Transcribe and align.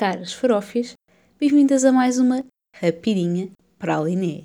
caras 0.00 0.32
farófias, 0.32 0.94
bem-vindas 1.38 1.84
a 1.84 1.92
mais 1.92 2.18
uma 2.18 2.42
Rapidinha 2.74 3.50
para 3.78 3.98
a 3.98 4.00
Liné. 4.00 4.44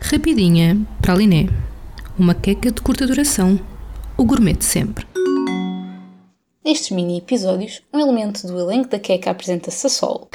Rapidinha 0.00 0.76
para 1.02 1.14
a 1.14 1.16
Liné. 1.16 1.46
Uma 2.16 2.32
queca 2.32 2.70
de 2.70 2.80
curta 2.80 3.08
duração. 3.08 3.58
O 4.16 4.24
gourmet 4.24 4.52
de 4.52 4.64
sempre. 4.64 5.04
Nestes 6.64 6.92
mini 6.92 7.18
episódios, 7.18 7.82
um 7.92 7.98
elemento 7.98 8.46
do 8.46 8.60
elenco 8.60 8.88
da 8.88 9.00
queca 9.00 9.32
apresenta-se 9.32 9.88
a 9.88 9.90
solo. 9.90 10.28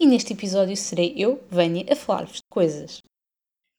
E 0.00 0.04
neste 0.04 0.32
episódio 0.32 0.76
serei 0.76 1.14
eu, 1.16 1.40
Vânia, 1.48 1.86
a 1.88 1.94
falar-vos 1.94 2.38
de 2.38 2.48
coisas. 2.50 3.04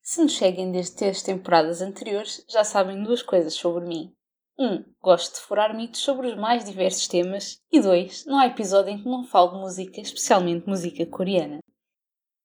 Se 0.01 0.21
nos 0.21 0.37
seguem 0.37 0.71
desde 0.71 0.95
três 0.95 1.21
temporadas 1.21 1.81
anteriores, 1.81 2.45
já 2.47 2.63
sabem 2.63 3.03
duas 3.03 3.21
coisas 3.21 3.53
sobre 3.53 3.85
mim. 3.85 4.13
1. 4.57 4.65
Um, 4.65 4.85
gosto 5.01 5.35
de 5.35 5.41
furar 5.41 5.75
mitos 5.75 6.01
sobre 6.01 6.27
os 6.27 6.35
mais 6.35 6.63
diversos 6.63 7.07
temas. 7.07 7.59
E 7.71 7.79
2. 7.79 8.25
Não 8.25 8.37
há 8.37 8.45
episódio 8.45 8.91
em 8.91 9.01
que 9.01 9.09
não 9.09 9.23
falo 9.23 9.53
de 9.53 9.59
música, 9.59 9.99
especialmente 9.99 10.67
música 10.67 11.05
coreana. 11.07 11.59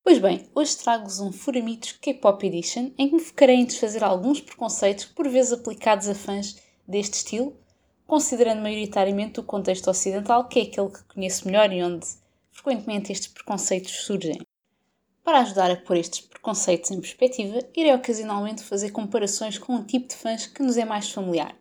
Pois 0.03 0.19
bem, 0.19 0.49
hoje 0.55 0.79
trago-vos 0.79 1.21
um 1.21 1.30
Furamitos 1.30 1.93
K-Pop 1.93 2.47
Edition 2.47 2.93
em 2.97 3.09
que 3.09 3.15
me 3.15 3.21
focarei 3.21 3.57
em 3.57 3.66
desfazer 3.66 4.02
alguns 4.02 4.41
preconceitos 4.41 5.05
por 5.05 5.29
vezes 5.29 5.52
aplicados 5.52 6.09
a 6.09 6.15
fãs 6.15 6.57
deste 6.87 7.15
estilo, 7.15 7.55
considerando 8.07 8.63
maioritariamente 8.63 9.38
o 9.38 9.45
contexto 9.45 9.91
ocidental, 9.91 10.49
que 10.49 10.61
é 10.61 10.63
aquele 10.63 10.88
que 10.88 11.05
conheço 11.05 11.47
melhor 11.47 11.71
e 11.71 11.83
onde 11.83 12.07
frequentemente 12.51 13.13
estes 13.13 13.29
preconceitos 13.29 13.93
surgem. 14.07 14.41
Para 15.23 15.41
ajudar 15.41 15.71
a 15.71 15.77
pôr 15.77 15.99
estes 15.99 16.23
preconceitos 16.23 16.91
em 16.91 17.02
perspectiva, 17.02 17.59
irei 17.77 17.93
ocasionalmente 17.93 18.63
fazer 18.63 18.93
comparações 18.93 19.59
com 19.59 19.75
um 19.75 19.85
tipo 19.85 20.09
de 20.09 20.15
fãs 20.15 20.47
que 20.47 20.63
nos 20.63 20.79
é 20.79 20.87
mais 20.87 21.11
familiar, 21.11 21.55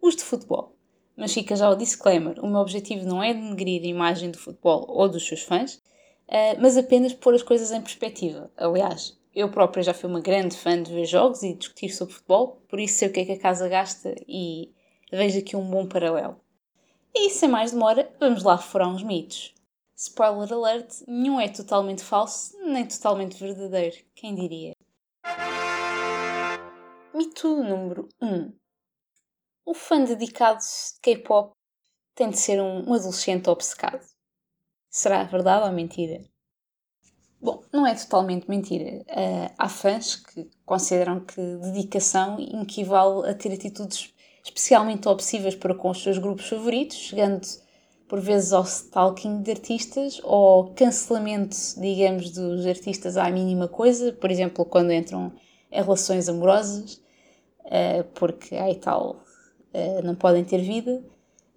os 0.00 0.16
de 0.16 0.22
futebol. 0.22 0.76
Mas 1.16 1.34
fica 1.34 1.54
já 1.54 1.68
o 1.68 1.76
disclaimer: 1.76 2.38
o 2.42 2.48
meu 2.48 2.60
objetivo 2.60 3.06
não 3.06 3.22
é 3.22 3.34
denegrir 3.34 3.82
a 3.82 3.86
imagem 3.86 4.30
do 4.30 4.38
futebol 4.38 4.86
ou 4.88 5.08
dos 5.08 5.26
seus 5.26 5.42
fãs, 5.42 5.74
uh, 5.74 6.60
mas 6.60 6.76
apenas 6.76 7.12
pôr 7.12 7.34
as 7.34 7.42
coisas 7.42 7.70
em 7.70 7.80
perspectiva. 7.80 8.50
Aliás, 8.56 9.18
eu 9.34 9.50
própria 9.50 9.82
já 9.82 9.94
fui 9.94 10.08
uma 10.08 10.20
grande 10.20 10.56
fã 10.56 10.82
de 10.82 10.92
ver 10.92 11.04
jogos 11.04 11.42
e 11.42 11.54
discutir 11.54 11.90
sobre 11.90 12.14
futebol, 12.14 12.62
por 12.68 12.80
isso 12.80 12.98
sei 12.98 13.08
o 13.08 13.12
que 13.12 13.20
é 13.20 13.24
que 13.24 13.32
a 13.32 13.38
casa 13.38 13.68
gasta 13.68 14.14
e 14.26 14.72
vejo 15.12 15.38
aqui 15.38 15.56
um 15.56 15.68
bom 15.68 15.86
paralelo. 15.86 16.40
E 17.14 17.30
sem 17.30 17.48
mais 17.48 17.72
demora, 17.72 18.10
vamos 18.18 18.42
lá 18.42 18.56
furar 18.56 18.88
uns 18.88 19.02
mitos. 19.02 19.54
Spoiler 19.96 20.52
alert, 20.52 21.02
nenhum 21.06 21.38
é 21.38 21.48
totalmente 21.48 22.02
falso, 22.02 22.56
nem 22.64 22.86
totalmente 22.86 23.36
verdadeiro, 23.36 23.96
quem 24.14 24.34
diria? 24.34 24.72
Mito 27.14 27.62
número 27.62 28.08
1. 28.22 28.59
O 29.64 29.74
fã 29.74 30.02
dedicado 30.04 30.60
de 30.60 31.00
K-pop 31.00 31.54
tem 32.14 32.30
de 32.30 32.38
ser 32.38 32.60
um, 32.60 32.92
adolescente 32.92 33.48
obcecado. 33.48 34.04
Será 34.88 35.24
verdade 35.24 35.66
ou 35.66 35.72
mentira? 35.72 36.24
Bom, 37.40 37.62
não 37.72 37.86
é 37.86 37.94
totalmente 37.94 38.48
mentira. 38.48 39.02
Uh, 39.08 39.54
há 39.56 39.68
fãs 39.68 40.16
que 40.16 40.50
consideram 40.66 41.20
que 41.20 41.40
dedicação 41.56 42.38
equivale 42.62 43.28
a 43.30 43.34
ter 43.34 43.52
atitudes 43.52 44.12
especialmente 44.44 45.08
obsessivas 45.08 45.54
para 45.54 45.74
com 45.74 45.90
os 45.90 46.02
seus 46.02 46.18
grupos 46.18 46.48
favoritos, 46.48 46.96
chegando 46.96 47.46
por 48.08 48.20
vezes 48.20 48.52
ao 48.52 48.64
stalking 48.64 49.42
de 49.42 49.52
artistas 49.52 50.20
ou 50.24 50.74
cancelamento, 50.74 51.56
digamos, 51.78 52.30
dos 52.30 52.66
artistas 52.66 53.16
à 53.16 53.30
mínima 53.30 53.68
coisa, 53.68 54.12
por 54.12 54.30
exemplo, 54.30 54.64
quando 54.64 54.92
entram 54.92 55.32
em 55.70 55.80
relações 55.80 56.28
amorosas, 56.28 56.94
uh, 57.64 58.04
porque 58.14 58.56
aí 58.56 58.74
tal, 58.74 59.22
não 60.02 60.14
podem 60.14 60.44
ter 60.44 60.58
vida. 60.58 61.02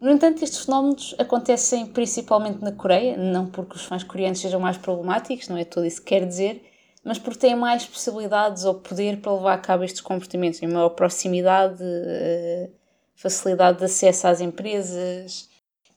No 0.03 0.11
entanto, 0.11 0.43
estes 0.43 0.65
fenómenos 0.65 1.15
acontecem 1.17 1.85
principalmente 1.85 2.61
na 2.61 2.73
Coreia, 2.73 3.15
não 3.15 3.47
porque 3.47 3.77
os 3.77 3.85
fãs 3.85 4.03
coreanos 4.03 4.39
sejam 4.39 4.59
mais 4.59 4.77
problemáticos, 4.77 5.47
não 5.47 5.55
é 5.55 5.63
tudo 5.63 5.85
isso 5.85 6.01
que 6.01 6.07
quer 6.07 6.27
dizer, 6.27 6.61
mas 7.03 7.17
porque 7.17 7.39
têm 7.39 7.55
mais 7.55 7.85
possibilidades 7.85 8.65
ou 8.65 8.75
poder 8.75 9.21
para 9.21 9.33
levar 9.33 9.53
a 9.53 9.57
cabo 9.57 9.85
estes 9.85 10.01
comportamentos, 10.01 10.61
em 10.61 10.67
maior 10.67 10.89
proximidade, 10.89 11.81
uh, 11.81 12.71
facilidade 13.15 13.79
de 13.79 13.85
acesso 13.85 14.27
às 14.27 14.41
empresas, 14.41 15.49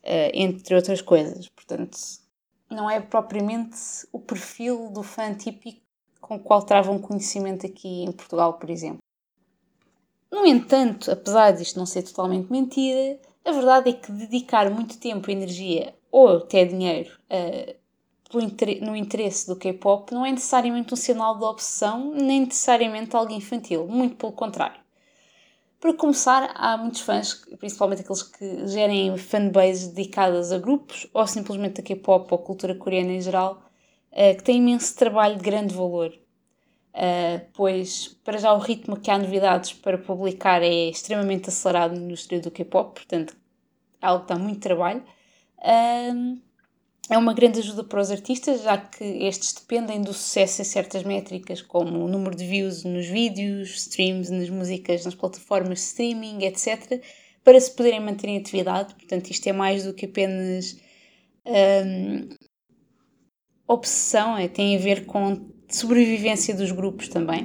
uh, 0.05 0.31
entre 0.33 0.77
outras 0.77 1.01
coisas. 1.01 1.49
Portanto, 1.49 1.99
não 2.71 2.89
é 2.89 3.01
propriamente 3.01 3.77
o 4.13 4.21
perfil 4.21 4.89
do 4.91 5.03
fã 5.03 5.35
típico 5.35 5.81
com 6.21 6.37
o 6.37 6.41
qual 6.41 6.63
travam 6.63 6.99
conhecimento 6.99 7.67
aqui 7.67 8.05
em 8.05 8.13
Portugal, 8.13 8.55
por 8.55 8.71
exemplo. 8.71 8.99
No 10.37 10.45
entanto, 10.45 11.11
apesar 11.11 11.53
disto 11.53 11.79
não 11.79 11.87
ser 11.87 12.03
totalmente 12.03 12.53
mentira, 12.53 13.19
a 13.43 13.53
verdade 13.53 13.89
é 13.89 13.93
que 13.95 14.13
dedicar 14.13 14.71
muito 14.71 14.99
tempo 14.99 15.31
energia, 15.31 15.95
ou 16.11 16.37
até 16.37 16.63
dinheiro, 16.63 17.11
uh, 17.31 17.75
no 18.85 18.95
interesse 18.95 19.47
do 19.47 19.57
K-pop 19.57 20.13
não 20.13 20.27
é 20.27 20.31
necessariamente 20.31 20.93
um 20.93 20.97
sinal 20.97 21.39
de 21.39 21.45
obsessão, 21.45 22.13
nem 22.13 22.41
necessariamente 22.41 23.17
algo 23.17 23.33
infantil, 23.33 23.89
muito 23.89 24.17
pelo 24.17 24.33
contrário. 24.33 24.79
Para 25.81 25.95
começar, 25.95 26.53
há 26.55 26.77
muitos 26.77 27.01
fãs, 27.01 27.43
principalmente 27.59 28.03
aqueles 28.03 28.23
que 28.23 28.67
gerem 28.69 29.17
fanbases 29.17 29.89
dedicadas 29.89 30.53
a 30.53 30.59
grupos 30.59 31.09
ou 31.15 31.27
simplesmente 31.27 31.81
a 31.81 31.83
K-pop 31.83 32.31
ou 32.31 32.39
cultura 32.41 32.75
coreana 32.75 33.13
em 33.13 33.23
geral, 33.23 33.63
uh, 34.13 34.37
que 34.37 34.45
têm 34.45 34.59
imenso 34.59 34.95
trabalho 34.97 35.37
de 35.37 35.43
grande 35.43 35.75
valor. 35.75 36.13
Uh, 36.97 37.45
pois, 37.53 38.09
para 38.25 38.39
já, 38.39 38.55
o 38.55 38.59
ritmo 38.59 38.99
que 38.99 39.11
há 39.11 39.19
novidades 39.19 39.75
para 39.75 39.99
publicar 39.99 40.63
é 40.63 40.89
extremamente 40.89 41.51
acelerado 41.51 41.95
na 41.95 42.01
indústria 42.01 42.41
do 42.41 42.51
K-pop, 42.51 42.95
portanto, 42.95 43.37
é 44.01 44.07
algo 44.07 44.25
que 44.25 44.33
dá 44.33 44.39
muito 44.39 44.61
trabalho. 44.61 45.05
É 47.09 47.17
uma 47.17 47.35
grande 47.35 47.61
ajuda 47.61 47.85
para 47.85 48.01
os 48.01 48.11
artistas, 48.11 48.63
já 48.63 48.77
que 48.77 49.05
estes 49.05 49.53
dependem 49.53 50.03
do 50.03 50.13
sucesso 50.13 50.63
em 50.63 50.65
certas 50.65 51.05
métricas, 51.05 51.63
como 51.63 52.05
o 52.05 52.09
número 52.09 52.35
de 52.35 52.45
views 52.45 52.83
nos 52.83 53.07
vídeos, 53.07 53.77
streams 53.77 54.29
nas 54.33 54.51
músicas, 54.51 55.05
nas 55.05 55.15
plataformas 55.15 55.79
de 55.79 55.85
streaming, 55.85 56.45
etc., 56.45 57.01
para 57.45 57.61
se 57.61 57.71
poderem 57.71 58.01
manter 58.01 58.29
em 58.29 58.39
atividade. 58.39 58.95
Portanto, 58.95 59.31
isto 59.31 59.47
é 59.47 59.53
mais 59.53 59.85
do 59.85 59.95
que 59.95 60.07
apenas 60.07 60.77
um, 61.47 62.29
obsessão, 63.69 64.37
é, 64.37 64.49
tem 64.49 64.77
a 64.77 64.81
ver 64.81 65.07
com 65.07 65.55
sobrevivência 65.75 66.55
dos 66.55 66.71
grupos 66.73 67.09
também. 67.09 67.45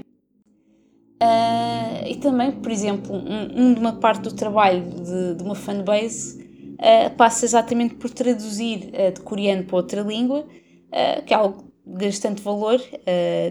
Uh, 1.22 2.08
e 2.08 2.16
também, 2.16 2.52
por 2.52 2.72
exemplo, 2.72 3.16
um, 3.16 3.62
um, 3.62 3.74
de 3.74 3.80
uma 3.80 3.94
parte 3.94 4.24
do 4.24 4.34
trabalho 4.34 4.82
de, 4.82 5.36
de 5.36 5.44
uma 5.44 5.54
fanbase 5.54 6.42
uh, 6.82 7.16
passa 7.16 7.46
exatamente 7.46 7.94
por 7.96 8.10
traduzir 8.10 8.90
uh, 8.90 9.14
de 9.14 9.22
coreano 9.22 9.64
para 9.64 9.78
outra 9.78 10.02
língua, 10.02 10.40
uh, 10.40 11.24
que 11.24 11.34
é 11.34 11.38
algo 11.38 11.72
de 11.86 12.06
bastante 12.06 12.42
valor, 12.42 12.80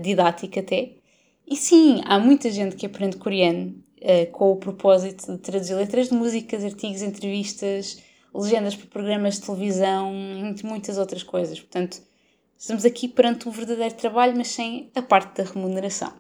didático 0.03 0.59
até. 0.59 0.93
E 1.47 1.57
sim, 1.57 2.01
há 2.05 2.19
muita 2.19 2.49
gente 2.51 2.77
que 2.77 2.87
aprende 2.87 3.17
coreano 3.17 3.75
com 4.31 4.53
o 4.53 4.57
propósito 4.57 5.33
de 5.33 5.39
traduzir 5.39 5.75
letras 5.75 6.09
de 6.09 6.15
músicas, 6.15 6.65
artigos, 6.65 7.03
entrevistas, 7.03 8.01
legendas 8.33 8.77
para 8.77 8.87
programas 8.87 9.35
de 9.35 9.43
televisão, 9.43 10.15
entre 10.49 10.65
muitas 10.65 10.97
outras 10.97 11.25
coisas. 11.25 11.59
Portanto, 11.59 12.01
estamos 12.61 12.85
aqui 12.85 13.09
perante 13.09 13.49
um 13.49 13.51
verdadeiro 13.51 13.95
trabalho, 13.95 14.37
mas 14.37 14.49
sem 14.49 14.93
a 14.95 15.01
parte 15.01 15.43
da 15.43 15.51
remuneração. 15.51 16.13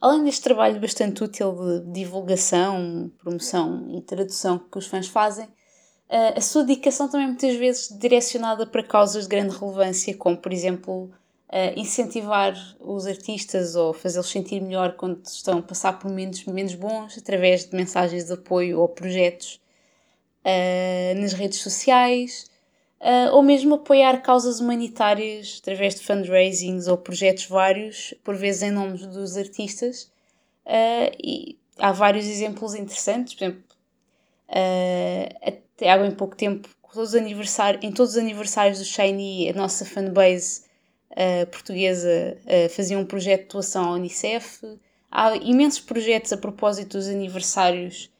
Além 0.00 0.22
deste 0.22 0.42
trabalho 0.42 0.80
bastante 0.80 1.24
útil 1.24 1.80
de 1.80 1.92
divulgação, 1.92 3.10
promoção 3.18 3.88
e 3.90 4.00
tradução 4.02 4.56
que 4.56 4.78
os 4.78 4.86
fãs 4.86 5.08
fazem, 5.08 5.48
a 6.08 6.40
sua 6.40 6.62
dedicação 6.62 7.08
também 7.08 7.26
muitas 7.26 7.56
vezes 7.56 7.88
direcionada 7.98 8.64
para 8.66 8.84
causas 8.84 9.24
de 9.24 9.30
grande 9.30 9.56
relevância, 9.56 10.16
como 10.16 10.36
por 10.36 10.52
exemplo 10.52 11.10
incentivar 11.74 12.54
os 12.78 13.04
artistas 13.04 13.74
ou 13.74 13.92
fazê-los 13.92 14.30
sentir 14.30 14.60
melhor 14.60 14.94
quando 14.94 15.24
estão 15.26 15.58
a 15.58 15.62
passar 15.62 15.98
por 15.98 16.08
momentos 16.08 16.44
menos 16.44 16.76
bons, 16.76 17.18
através 17.18 17.64
de 17.64 17.74
mensagens 17.74 18.26
de 18.26 18.32
apoio 18.32 18.78
ou 18.78 18.88
projetos 18.88 19.60
nas 21.20 21.32
redes 21.32 21.58
sociais, 21.58 22.48
ou 23.32 23.42
mesmo 23.42 23.74
apoiar 23.74 24.22
causas 24.22 24.60
humanitárias 24.60 25.58
através 25.60 25.96
de 25.96 26.02
fundraisings 26.02 26.86
ou 26.86 26.96
projetos 26.96 27.46
vários, 27.46 28.14
por 28.24 28.34
vezes 28.34 28.62
em 28.62 28.70
nome 28.70 28.96
dos 28.96 29.36
artistas. 29.36 30.10
e 31.22 31.58
há 31.78 31.92
vários 31.92 32.26
exemplos 32.26 32.74
interessantes, 32.74 33.34
por 33.34 33.44
exemplo, 33.44 33.64
até 35.42 35.90
há 35.90 35.98
bem 35.98 36.12
pouco 36.12 36.34
tempo, 36.34 36.68
todos 36.94 37.14
em 37.14 37.92
todos 37.92 38.12
os 38.12 38.16
aniversários 38.16 38.78
do 38.78 38.84
Shiny, 38.84 39.50
a 39.50 39.52
nossa 39.52 39.84
fanbase 39.84 40.62
uh, 41.10 41.46
portuguesa 41.50 42.38
uh, 42.44 42.68
fazia 42.70 42.96
um 42.96 43.04
projeto 43.04 43.42
de 43.42 43.48
doação 43.48 43.84
à 43.84 43.92
Unicef. 43.94 44.78
Há 45.10 45.34
imensos 45.36 45.80
projetos 45.80 46.32
a 46.32 46.36
propósito 46.36 46.96
dos 46.96 47.08
aniversários 47.08 48.10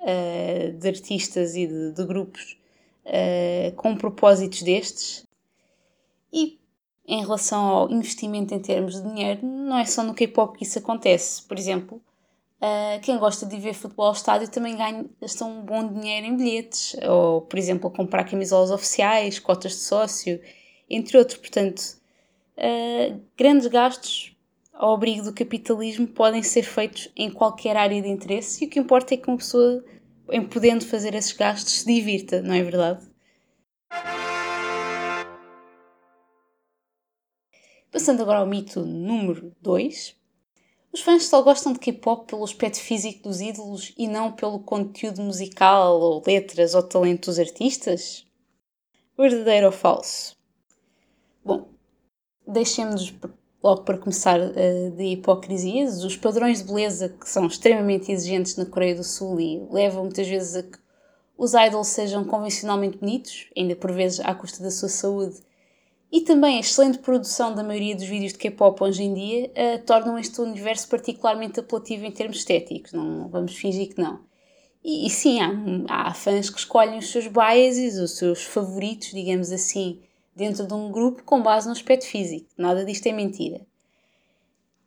uh, 0.00 0.72
de 0.72 0.88
artistas 0.88 1.54
e 1.54 1.66
de, 1.66 1.92
de 1.92 2.04
grupos 2.06 2.56
com 3.76 3.96
propósitos 3.96 4.62
destes. 4.62 5.26
E 6.32 6.58
em 7.06 7.20
relação 7.20 7.66
ao 7.66 7.90
investimento 7.90 8.54
em 8.54 8.60
termos 8.60 8.94
de 8.94 9.08
dinheiro, 9.08 9.44
não 9.44 9.78
é 9.78 9.84
só 9.84 10.02
no 10.02 10.14
K-pop 10.14 10.56
que 10.56 10.64
isso 10.64 10.78
acontece. 10.78 11.42
Por 11.42 11.58
exemplo, 11.58 12.00
Uh, 12.62 13.00
quem 13.00 13.18
gosta 13.18 13.44
de 13.44 13.58
ver 13.58 13.74
futebol 13.74 14.06
ao 14.06 14.12
estádio 14.12 14.48
também 14.48 14.76
gasta 15.20 15.44
um 15.44 15.62
bom 15.62 15.84
dinheiro 15.92 16.26
em 16.26 16.36
bilhetes, 16.36 16.94
ou, 17.02 17.40
por 17.40 17.58
exemplo, 17.58 17.90
comprar 17.90 18.22
camisolas 18.22 18.70
oficiais, 18.70 19.40
cotas 19.40 19.72
de 19.72 19.78
sócio, 19.78 20.40
entre 20.88 21.18
outros. 21.18 21.38
Portanto, 21.38 21.80
uh, 22.56 23.20
grandes 23.36 23.66
gastos 23.66 24.36
ao 24.72 24.94
abrigo 24.94 25.24
do 25.24 25.32
capitalismo 25.32 26.06
podem 26.06 26.40
ser 26.40 26.62
feitos 26.62 27.10
em 27.16 27.28
qualquer 27.32 27.76
área 27.76 28.00
de 28.00 28.08
interesse 28.08 28.62
e 28.62 28.68
o 28.68 28.70
que 28.70 28.78
importa 28.78 29.12
é 29.12 29.16
que 29.16 29.26
uma 29.26 29.38
pessoa, 29.38 29.84
em 30.32 30.42
podendo 30.42 30.84
fazer 30.84 31.14
esses 31.14 31.32
gastos, 31.32 31.80
se 31.80 31.86
divirta, 31.86 32.40
não 32.40 32.54
é 32.54 32.62
verdade? 32.62 33.06
Passando 37.90 38.22
agora 38.22 38.38
ao 38.38 38.46
mito 38.46 38.80
número 38.80 39.54
2. 39.60 40.16
Os 40.92 41.00
fãs 41.00 41.24
só 41.24 41.42
gostam 41.42 41.74
de 41.74 41.78
K-pop 41.78 42.26
pelo 42.26 42.44
aspecto 42.44 42.78
físico 42.78 43.22
dos 43.24 43.40
ídolos 43.40 43.92
e 43.96 44.08
não 44.08 44.32
pelo 44.32 44.60
conteúdo 44.60 45.22
musical, 45.22 46.00
ou 46.00 46.22
letras, 46.26 46.74
ou 46.74 46.82
talento 46.82 47.26
dos 47.26 47.38
artistas? 47.38 48.26
Verdadeiro 49.16 49.66
ou 49.66 49.72
falso? 49.72 50.36
Bom, 51.44 51.68
deixemos 52.46 53.12
logo 53.62 53.82
para 53.82 53.98
começar 53.98 54.40
uh, 54.40 54.90
de 54.96 55.04
hipocrisias. 55.04 56.04
Os 56.04 56.16
padrões 56.16 56.58
de 56.58 56.64
beleza 56.64 57.08
que 57.08 57.28
são 57.28 57.46
extremamente 57.46 58.10
exigentes 58.10 58.56
na 58.56 58.66
Coreia 58.66 58.94
do 58.94 59.04
Sul 59.04 59.40
e 59.40 59.66
levam 59.70 60.04
muitas 60.04 60.26
vezes 60.26 60.56
a 60.56 60.62
que 60.62 60.78
os 61.36 61.54
idols 61.54 61.88
sejam 61.88 62.24
convencionalmente 62.24 62.98
bonitos, 62.98 63.48
ainda 63.56 63.76
por 63.76 63.92
vezes 63.92 64.20
à 64.20 64.34
custa 64.34 64.62
da 64.62 64.70
sua 64.70 64.88
saúde 64.88 65.40
e 66.12 66.20
também 66.20 66.58
a 66.58 66.60
excelente 66.60 66.98
produção 66.98 67.54
da 67.54 67.64
maioria 67.64 67.96
dos 67.96 68.04
vídeos 68.04 68.34
de 68.34 68.38
K-pop 68.38 68.84
hoje 68.84 69.02
em 69.02 69.14
dia 69.14 69.46
uh, 69.50 69.82
tornam 69.86 70.18
este 70.18 70.42
universo 70.42 70.86
particularmente 70.86 71.58
apelativo 71.58 72.04
em 72.04 72.10
termos 72.10 72.36
estéticos, 72.36 72.92
não 72.92 73.28
vamos 73.28 73.56
fingir 73.56 73.94
que 73.94 74.00
não. 74.00 74.20
E, 74.84 75.06
e 75.06 75.10
sim, 75.10 75.40
há, 75.40 75.50
há, 75.88 76.12
fãs 76.12 76.50
que 76.50 76.58
escolhem 76.58 76.98
os 76.98 77.10
seus 77.10 77.28
biases, 77.28 77.98
os 77.98 78.18
seus 78.18 78.44
favoritos, 78.44 79.10
digamos 79.12 79.50
assim, 79.50 80.02
dentro 80.34 80.66
de 80.66 80.74
um 80.74 80.90
grupo 80.90 81.22
com 81.24 81.42
base 81.42 81.66
no 81.66 81.72
aspecto 81.72 82.06
físico. 82.06 82.48
Nada 82.56 82.84
disto 82.84 83.06
é 83.06 83.12
mentira. 83.12 83.60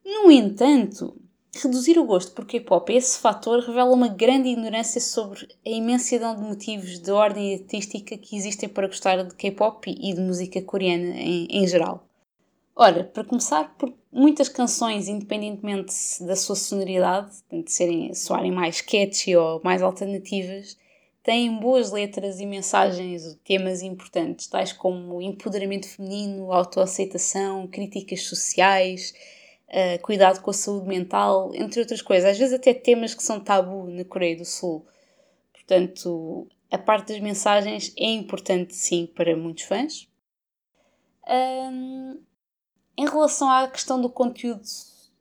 No 0.04 0.32
entanto, 0.32 1.16
Reduzir 1.58 1.98
o 1.98 2.04
gosto 2.04 2.34
por 2.34 2.46
K-pop 2.46 2.92
a 2.92 2.98
esse 2.98 3.18
fator 3.18 3.62
revela 3.62 3.94
uma 3.94 4.10
grande 4.10 4.50
ignorância 4.50 5.00
sobre 5.00 5.48
a 5.66 5.70
imensidão 5.70 6.36
de 6.36 6.42
motivos 6.42 7.00
de 7.00 7.10
ordem 7.10 7.54
artística 7.54 8.18
que 8.18 8.36
existem 8.36 8.68
para 8.68 8.88
gostar 8.88 9.24
de 9.24 9.34
K-pop 9.34 9.90
e 9.90 10.14
de 10.14 10.20
música 10.20 10.62
coreana 10.62 11.16
em, 11.16 11.48
em 11.50 11.66
geral. 11.66 12.06
Ora, 12.76 13.06
para 13.06 13.24
começar, 13.24 13.74
por 13.78 13.94
muitas 14.12 14.50
canções, 14.50 15.08
independentemente 15.08 15.94
da 16.20 16.36
sua 16.36 16.58
sonoridade, 16.58 17.38
de 17.50 17.72
serem, 17.72 18.14
soarem 18.14 18.52
mais 18.52 18.82
catchy 18.82 19.34
ou 19.38 19.62
mais 19.64 19.82
alternativas, 19.82 20.78
têm 21.26 21.58
boas 21.58 21.92
letras 21.92 22.40
e 22.40 22.46
mensagens, 22.46 23.36
temas 23.44 23.82
importantes, 23.82 24.46
tais 24.46 24.72
como 24.72 25.20
empoderamento 25.20 25.90
feminino, 25.90 26.54
autoaceitação, 26.54 27.68
críticas 27.68 28.22
sociais, 28.22 29.12
uh, 29.68 30.00
cuidado 30.04 30.40
com 30.42 30.52
a 30.52 30.54
saúde 30.54 30.88
mental, 30.88 31.50
entre 31.56 31.80
outras 31.80 32.04
coisas. 32.04 32.30
Às 32.30 32.38
vezes 32.38 32.54
até 32.54 32.76
temas 32.76 33.16
que 33.16 33.24
são 33.24 33.40
tabu 33.40 33.88
na 33.88 34.06
Coreia 34.06 34.38
do 34.38 34.46
Sul. 34.46 34.86
Portanto, 35.52 36.48
a 36.70 36.78
parte 36.78 37.12
das 37.12 37.20
mensagens 37.20 37.92
é 37.98 38.06
importante 38.06 38.76
sim 38.76 39.08
para 39.08 39.36
muitos 39.36 39.64
fãs. 39.64 40.08
Um, 41.28 42.20
em 42.96 43.10
relação 43.10 43.50
à 43.50 43.68
questão 43.68 44.00
do 44.00 44.12
conteúdo 44.12 44.62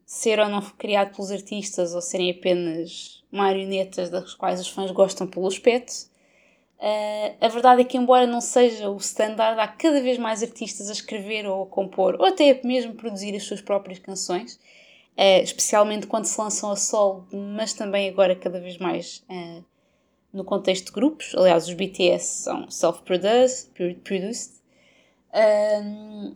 ser 0.05 0.39
ou 0.39 0.51
não 0.51 0.61
criado 0.61 1.15
pelos 1.15 1.31
artistas 1.31 1.95
ou 1.95 2.03
serem 2.03 2.31
apenas 2.31 3.24
marionetas 3.35 4.09
das 4.11 4.35
quais 4.35 4.61
os 4.61 4.69
fãs 4.69 4.91
gostam 4.91 5.27
pelo 5.27 5.47
aspecto, 5.47 6.09
Uh, 6.79 7.35
a 7.41 7.49
verdade 7.49 7.81
é 7.81 7.85
que, 7.85 7.97
embora 7.97 8.27
não 8.27 8.43
seja 8.43 8.91
o 8.91 8.97
standard, 8.99 9.59
há 9.59 9.67
cada 9.67 10.03
vez 10.03 10.19
mais 10.19 10.43
artistas 10.43 10.91
a 10.91 10.93
escrever 10.93 11.47
ou 11.47 11.63
a 11.63 11.67
compor, 11.67 12.17
ou 12.19 12.27
até 12.27 12.61
mesmo 12.63 12.93
produzir 12.95 13.35
as 13.35 13.45
suas 13.45 13.63
próprias 13.63 13.99
canções, 13.99 14.57
uh, 15.17 15.43
especialmente 15.43 16.07
quando 16.07 16.27
se 16.27 16.39
lançam 16.39 16.71
a 16.71 16.77
solo, 16.77 17.27
mas 17.33 17.73
também 17.73 18.09
agora 18.09 18.37
cada 18.37 18.61
vez 18.61 18.77
mais 18.77 19.25
uh, 19.31 19.65
no 20.31 20.45
contexto 20.45 20.87
de 20.87 20.93
grupos. 20.93 21.35
Aliás, 21.35 21.67
os 21.69 21.75
BTS 21.75 22.43
são 22.43 22.71
self-produced. 22.71 23.71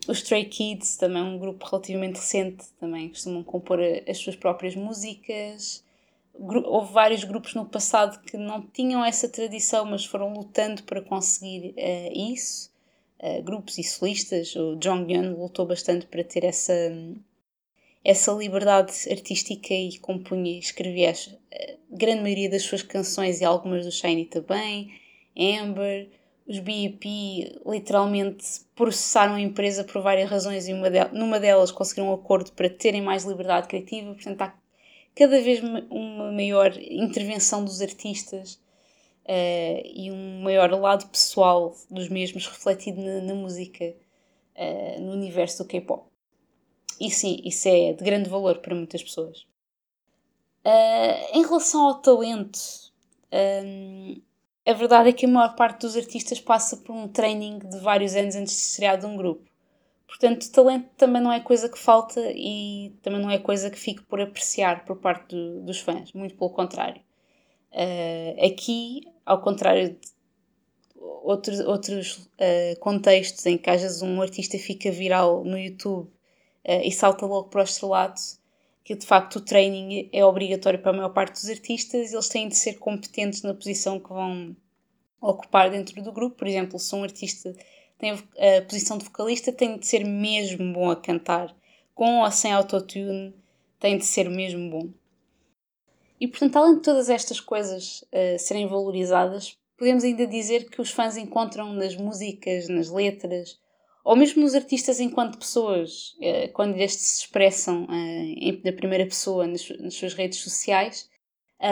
os 0.08 0.18
Stray 0.18 0.46
Kids, 0.46 0.96
também 0.96 1.22
um 1.22 1.38
grupo 1.38 1.66
relativamente 1.66 2.16
recente, 2.16 2.64
também 2.80 3.10
costumam 3.10 3.42
compor 3.42 3.80
as 4.08 4.16
suas 4.16 4.36
próprias 4.36 4.74
músicas 4.74 5.84
houve 6.38 6.92
vários 6.92 7.24
grupos 7.24 7.54
no 7.54 7.66
passado 7.66 8.20
que 8.20 8.36
não 8.36 8.62
tinham 8.62 9.04
essa 9.04 9.28
tradição, 9.28 9.84
mas 9.84 10.04
foram 10.04 10.32
lutando 10.32 10.82
para 10.84 11.02
conseguir 11.02 11.74
uh, 11.76 12.34
isso. 12.34 12.70
Uh, 13.20 13.42
grupos 13.42 13.78
e 13.78 13.82
solistas, 13.82 14.54
o 14.54 14.78
Jonghyun 14.80 15.34
lutou 15.34 15.66
bastante 15.66 16.06
para 16.06 16.22
ter 16.22 16.44
essa, 16.44 16.72
essa 18.04 18.32
liberdade 18.32 18.92
artística 19.10 19.74
e 19.74 19.98
compunha 19.98 20.52
e 20.52 20.58
escrevia 20.60 21.10
a 21.10 21.14
grande 21.90 22.22
maioria 22.22 22.48
das 22.48 22.62
suas 22.62 22.82
canções 22.82 23.40
e 23.40 23.44
algumas 23.44 23.84
do 23.84 23.90
Shiny 23.90 24.26
também. 24.26 24.92
Amber, 25.36 26.08
os 26.48 26.58
BEP 26.60 27.60
literalmente 27.66 28.44
processaram 28.74 29.34
a 29.34 29.40
empresa 29.40 29.84
por 29.84 30.00
várias 30.00 30.30
razões 30.30 30.66
e 30.66 30.72
uma 30.72 30.90
de, 30.90 31.04
numa 31.12 31.38
delas 31.38 31.70
conseguiram 31.70 32.08
um 32.08 32.14
acordo 32.14 32.52
para 32.52 32.70
terem 32.70 33.02
mais 33.02 33.24
liberdade 33.24 33.68
criativa. 33.68 34.14
Portanto, 34.14 34.42
há 34.42 34.54
cada 35.18 35.40
vez 35.42 35.60
uma 35.60 36.30
maior 36.30 36.72
intervenção 36.78 37.64
dos 37.64 37.82
artistas 37.82 38.54
uh, 39.24 39.82
e 39.84 40.12
um 40.12 40.42
maior 40.42 40.70
lado 40.70 41.08
pessoal 41.08 41.74
dos 41.90 42.08
mesmos 42.08 42.46
refletido 42.46 43.00
na, 43.02 43.20
na 43.20 43.34
música, 43.34 43.84
uh, 43.84 45.00
no 45.00 45.12
universo 45.12 45.64
do 45.64 45.68
K-pop. 45.68 46.06
E 47.00 47.10
sim, 47.10 47.40
isso 47.44 47.68
é 47.68 47.92
de 47.92 48.04
grande 48.04 48.30
valor 48.30 48.58
para 48.58 48.76
muitas 48.76 49.02
pessoas. 49.02 49.40
Uh, 50.64 51.36
em 51.36 51.42
relação 51.42 51.88
ao 51.88 52.00
talento, 52.00 52.60
um, 53.64 54.20
a 54.64 54.72
verdade 54.72 55.08
é 55.08 55.12
que 55.12 55.26
a 55.26 55.28
maior 55.28 55.56
parte 55.56 55.80
dos 55.80 55.96
artistas 55.96 56.40
passa 56.40 56.76
por 56.76 56.94
um 56.94 57.08
training 57.08 57.58
de 57.58 57.80
vários 57.80 58.14
anos 58.14 58.36
antes 58.36 58.52
de 58.54 58.60
ser 58.60 58.82
criado 58.82 59.06
um 59.06 59.16
grupo. 59.16 59.47
Portanto, 60.08 60.50
talento 60.50 60.88
também 60.96 61.20
não 61.20 61.30
é 61.30 61.38
coisa 61.38 61.68
que 61.68 61.78
falta 61.78 62.18
e 62.34 62.96
também 63.02 63.20
não 63.20 63.30
é 63.30 63.38
coisa 63.38 63.70
que 63.70 63.78
fique 63.78 64.02
por 64.02 64.18
apreciar 64.18 64.86
por 64.86 64.96
parte 64.96 65.36
do, 65.36 65.60
dos 65.60 65.80
fãs, 65.80 66.12
muito 66.14 66.34
pelo 66.34 66.50
contrário. 66.50 67.02
Uh, 67.70 68.46
aqui, 68.46 69.02
ao 69.26 69.42
contrário 69.42 69.90
de 69.90 69.98
outros, 71.22 71.60
outros 71.60 72.16
uh, 72.16 72.80
contextos 72.80 73.44
em 73.44 73.58
que 73.58 73.68
às 73.68 73.82
vezes 73.82 74.00
um 74.00 74.22
artista 74.22 74.58
fica 74.58 74.90
viral 74.90 75.44
no 75.44 75.58
YouTube 75.58 76.06
uh, 76.06 76.80
e 76.82 76.90
salta 76.90 77.26
logo 77.26 77.50
para 77.50 77.60
o 77.60 77.64
estrelado, 77.64 78.18
que 78.82 78.94
de 78.94 79.04
facto 79.04 79.36
o 79.36 79.40
training 79.42 80.08
é 80.10 80.24
obrigatório 80.24 80.80
para 80.80 80.90
a 80.90 80.94
maior 80.94 81.10
parte 81.10 81.34
dos 81.34 81.50
artistas, 81.50 82.14
eles 82.14 82.28
têm 82.30 82.48
de 82.48 82.56
ser 82.56 82.78
competentes 82.78 83.42
na 83.42 83.52
posição 83.52 84.00
que 84.00 84.08
vão 84.08 84.56
ocupar 85.20 85.70
dentro 85.70 86.02
do 86.02 86.10
grupo. 86.10 86.36
Por 86.36 86.48
exemplo, 86.48 86.78
se 86.78 86.94
um 86.94 87.02
artista 87.02 87.54
tem 87.98 88.12
a 88.12 88.62
posição 88.62 88.96
de 88.96 89.04
vocalista, 89.04 89.52
tem 89.52 89.76
de 89.76 89.86
ser 89.86 90.04
mesmo 90.04 90.72
bom 90.72 90.90
a 90.90 90.96
cantar. 90.96 91.54
Com 91.94 92.20
ou 92.20 92.30
sem 92.30 92.52
autotune, 92.52 93.34
tem 93.80 93.98
de 93.98 94.04
ser 94.04 94.30
mesmo 94.30 94.70
bom. 94.70 94.88
E 96.20 96.26
portanto, 96.26 96.56
além 96.56 96.76
de 96.76 96.82
todas 96.82 97.08
estas 97.08 97.40
coisas 97.40 98.02
uh, 98.02 98.38
serem 98.38 98.66
valorizadas, 98.66 99.56
podemos 99.76 100.02
ainda 100.04 100.26
dizer 100.26 100.68
que 100.68 100.80
os 100.80 100.90
fãs 100.90 101.16
encontram 101.16 101.72
nas 101.72 101.96
músicas, 101.96 102.68
nas 102.68 102.88
letras, 102.88 103.58
ou 104.04 104.16
mesmo 104.16 104.42
nos 104.42 104.54
artistas 104.54 105.00
enquanto 105.00 105.38
pessoas, 105.38 106.14
uh, 106.18 106.52
quando 106.52 106.76
estes 106.76 107.06
se 107.06 107.24
expressam 107.24 107.84
uh, 107.84 107.92
em, 107.92 108.60
na 108.64 108.72
primeira 108.72 109.04
pessoa 109.04 109.46
nas, 109.46 109.68
nas 109.80 109.94
suas 109.94 110.14
redes 110.14 110.38
sociais, 110.40 111.08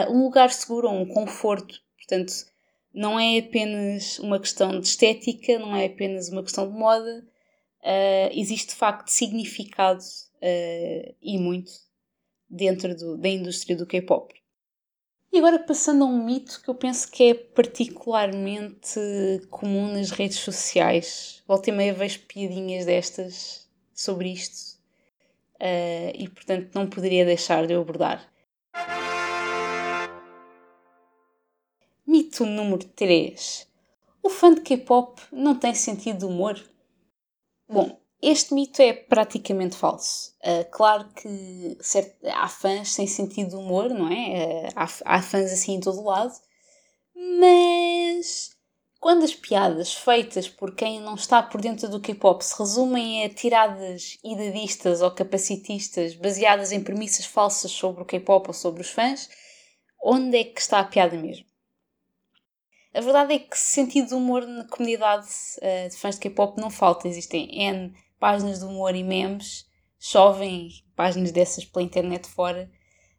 um 0.09 0.23
lugar 0.23 0.51
seguro, 0.51 0.89
um 0.89 1.05
conforto. 1.05 1.79
Portanto, 1.95 2.33
não 2.97 3.19
é 3.19 3.37
apenas 3.37 4.17
uma 4.17 4.39
questão 4.39 4.79
de 4.79 4.87
estética, 4.87 5.59
não 5.59 5.75
é 5.75 5.85
apenas 5.85 6.29
uma 6.29 6.41
questão 6.41 6.67
de 6.67 6.75
moda, 6.75 7.23
uh, 7.83 8.29
existe 8.31 8.69
de 8.69 8.75
facto 8.75 9.09
significado 9.09 10.01
uh, 10.01 11.15
e 11.21 11.37
muito 11.37 11.71
dentro 12.49 12.95
do, 12.97 13.15
da 13.15 13.29
indústria 13.29 13.77
do 13.77 13.85
K-pop. 13.85 14.33
E 15.31 15.37
agora 15.37 15.59
passando 15.59 16.05
a 16.05 16.07
um 16.07 16.25
mito 16.25 16.59
que 16.63 16.69
eu 16.69 16.73
penso 16.73 17.11
que 17.11 17.25
é 17.25 17.33
particularmente 17.35 18.99
comum 19.51 19.93
nas 19.93 20.09
redes 20.09 20.39
sociais. 20.39 21.43
Volta 21.47 21.69
e 21.69 21.73
meia 21.73 21.93
vejo 21.93 22.21
piadinhas 22.21 22.85
destas 22.85 23.69
sobre 23.93 24.29
isto 24.29 24.75
uh, 25.57 26.11
e 26.15 26.27
portanto 26.29 26.73
não 26.73 26.89
poderia 26.89 27.25
deixar 27.25 27.67
de 27.67 27.73
eu 27.73 27.81
abordar. 27.81 28.27
Mito 32.07 32.45
número 32.45 32.85
3. 32.95 33.67
O 34.23 34.29
fã 34.29 34.53
de 34.53 34.61
K-pop 34.61 35.21
não 35.29 35.59
tem 35.59 35.75
sentido 35.75 36.19
de 36.19 36.25
humor? 36.25 36.57
Bom, 37.67 37.99
este 38.21 38.53
mito 38.53 38.81
é 38.81 38.93
praticamente 38.93 39.75
falso. 39.75 40.33
Uh, 40.41 40.63
claro 40.71 41.09
que 41.09 41.77
certo, 41.81 42.15
há 42.25 42.47
fãs 42.47 42.93
sem 42.93 43.05
sentido 43.05 43.49
de 43.49 43.55
humor, 43.57 43.89
não 43.89 44.09
é? 44.09 44.69
Uh, 44.69 44.73
há, 44.73 44.87
há 45.03 45.21
fãs 45.21 45.51
assim 45.51 45.73
em 45.73 45.79
todo 45.81 46.01
lado, 46.01 46.31
mas 47.13 48.51
quando 49.01 49.25
as 49.25 49.35
piadas 49.35 49.93
feitas 49.93 50.47
por 50.47 50.73
quem 50.73 51.01
não 51.01 51.15
está 51.15 51.43
por 51.43 51.59
dentro 51.59 51.89
do 51.89 51.99
K-pop 51.99 52.41
se 52.41 52.57
resumem 52.57 53.25
a 53.25 53.29
tiradas 53.29 54.17
idadistas 54.23 55.01
ou 55.01 55.11
capacitistas 55.11 56.15
baseadas 56.15 56.71
em 56.71 56.81
premissas 56.81 57.25
falsas 57.25 57.71
sobre 57.71 58.01
o 58.01 58.05
K-pop 58.05 58.47
ou 58.47 58.53
sobre 58.53 58.79
os 58.79 58.91
fãs, 58.91 59.29
onde 60.01 60.37
é 60.37 60.45
que 60.45 60.61
está 60.61 60.79
a 60.79 60.85
piada 60.85 61.17
mesmo? 61.17 61.46
A 62.97 63.01
verdade 63.01 63.35
é 63.35 63.37
que 63.37 63.55
sentido 63.55 64.07
de 64.07 64.13
humor 64.15 64.43
na 64.47 64.67
comunidade 64.67 65.27
uh, 65.57 65.87
de 65.87 65.95
fãs 65.95 66.15
de 66.15 66.21
K-pop 66.21 66.59
não 66.59 66.71
falta. 66.71 67.07
Existem 67.07 67.47
N 67.61 67.93
páginas 68.19 68.57
de 68.57 68.65
humor 68.65 68.95
e 68.95 69.03
memes, 69.03 69.67
chovem 69.99 70.71
páginas 70.95 71.31
dessas 71.31 71.63
pela 71.63 71.85
internet 71.85 72.27
fora, 72.27 72.67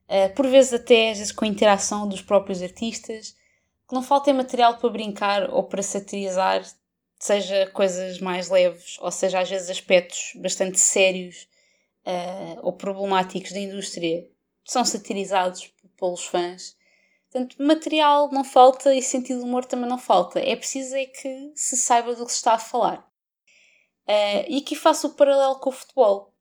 uh, 0.09 0.35
por 0.35 0.49
vezes 0.49 0.73
até 0.73 1.13
às 1.13 1.19
vezes 1.19 1.33
com 1.33 1.45
a 1.45 1.49
interação 1.49 2.09
dos 2.09 2.21
próprios 2.21 2.61
artistas, 2.61 3.37
que 3.89 3.95
não 3.95 4.03
falta 4.03 4.31
é 4.31 4.33
material 4.33 4.79
para 4.79 4.91
brincar 4.91 5.49
ou 5.49 5.63
para 5.63 5.81
satirizar, 5.81 6.61
seja 7.21 7.69
coisas 7.69 8.19
mais 8.19 8.51
leves, 8.51 8.99
ou 8.99 9.13
seja 9.13 9.39
às 9.39 9.49
vezes 9.49 9.71
aspectos 9.71 10.33
bastante 10.43 10.81
sérios 10.81 11.47
uh, 12.05 12.59
ou 12.63 12.73
problemáticos 12.73 13.53
da 13.53 13.61
indústria, 13.61 14.29
são 14.65 14.85
satirizados 14.85 15.73
pelos 15.97 16.25
fãs. 16.25 16.77
Portanto, 17.31 17.57
material 17.63 18.31
não 18.33 18.43
falta 18.43 18.95
e 18.95 19.03
sentido 19.03 19.41
de 19.41 19.45
humor 19.45 19.65
também 19.65 19.89
não 19.89 19.99
falta. 19.99 20.41
É 20.41 20.57
preciso 20.57 20.97
é 20.97 21.05
que 21.05 21.53
se 21.55 21.77
saiba 21.77 22.15
do 22.15 22.25
que 22.25 22.33
se 22.33 22.39
está 22.39 22.55
a 22.55 22.59
falar. 22.59 23.01
Uh, 24.09 24.49
e 24.49 24.59
aqui 24.59 24.75
faço 24.75 25.09
o 25.09 25.15
paralelo 25.15 25.61
com 25.61 25.69
o 25.69 25.73
futebol. 25.73 26.35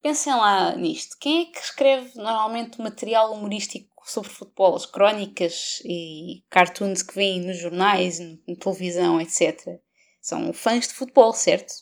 Pensem 0.00 0.32
lá 0.32 0.76
nisto. 0.76 1.16
Quem 1.18 1.42
é 1.42 1.44
que 1.46 1.58
escreve 1.58 2.16
normalmente 2.16 2.80
material 2.80 3.32
humorístico 3.32 3.90
sobre 4.08 4.30
futebol? 4.30 4.76
As 4.76 4.86
crónicas 4.86 5.82
e 5.84 6.44
cartoons 6.48 7.02
que 7.02 7.16
vêm 7.16 7.40
nos 7.40 7.58
jornais, 7.58 8.20
na 8.20 8.54
televisão, 8.60 9.20
etc. 9.20 9.80
São 10.20 10.52
fãs 10.52 10.86
de 10.86 10.94
futebol, 10.94 11.32
certo? 11.32 11.74